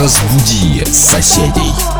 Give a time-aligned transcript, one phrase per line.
[0.00, 1.99] Разбуди соседей.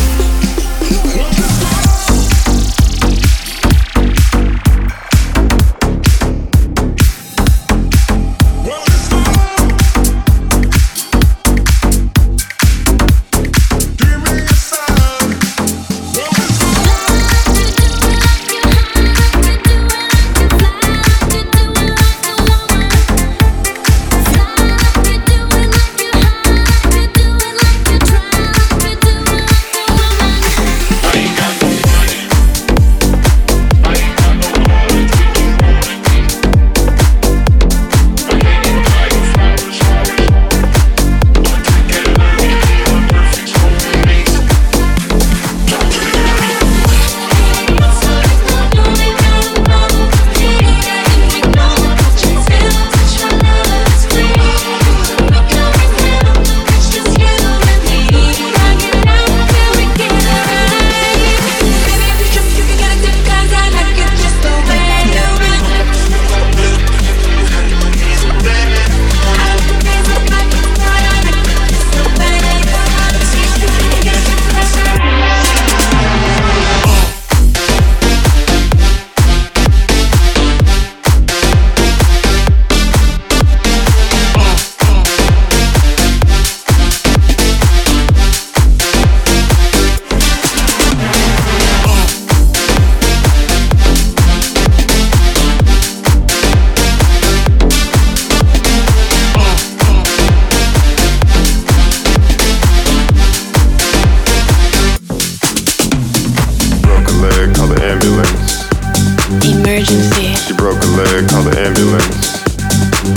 [111.71, 112.43] ambulance.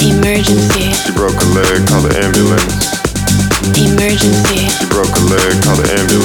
[0.01, 0.93] Emergency.
[0.93, 2.87] She broke a leg, call the ambulance.
[3.75, 4.69] Emergency.
[4.71, 6.24] She broke a leg, call the ambulance.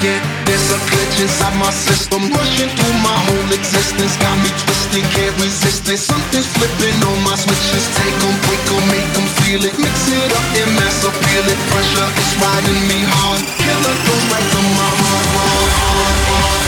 [0.00, 4.16] There's a glitch inside my system, rushing through my whole existence.
[4.16, 5.98] Got me twisted, can't resist it.
[5.98, 7.84] Something's flipping on my switches.
[8.00, 9.76] Take them, break them, make them feel it.
[9.76, 11.60] Mix it up and mass feel it.
[11.68, 13.44] Pressure is riding me hard.
[13.60, 15.26] Killer goes right to my heart.
[15.36, 16.59] heart, heart, heart.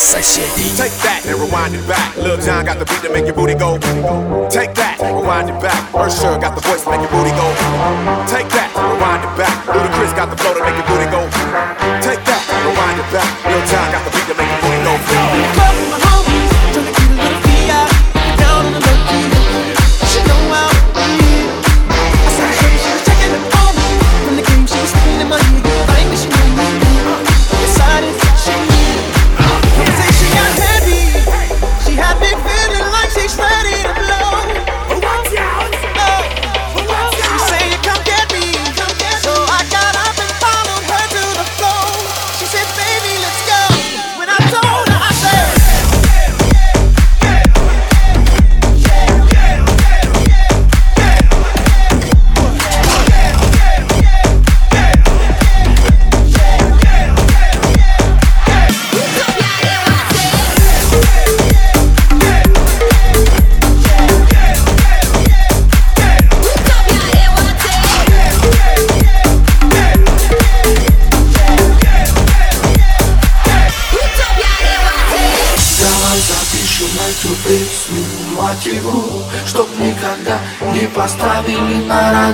[0.00, 0.48] Say shit.
[0.80, 2.16] Take that and rewind it back.
[2.16, 3.76] Lil John got the beat to make your booty go.
[4.48, 5.92] Take that, rewind it back.
[5.92, 7.44] Ursher got the voice to make your booty go.
[8.24, 9.52] Take that, rewind it back.
[9.68, 11.19] Ludacris got the flow to make your booty go.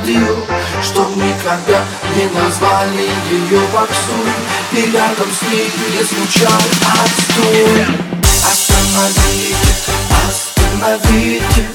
[0.07, 0.37] Радио
[0.83, 1.85] Чтоб никогда
[2.15, 4.31] не назвали ее боксуй
[4.73, 6.61] И рядом с ней не звучал
[7.05, 7.87] отстой.
[8.45, 9.73] Остановите,
[10.29, 11.69] остановите.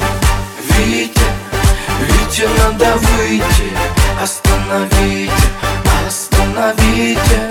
[0.77, 1.21] Витя,
[1.99, 3.71] Витя, надо выйти.
[4.21, 5.31] Остановите,
[6.07, 7.50] остановите